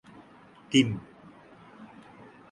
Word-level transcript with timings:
তিন 0.71 0.87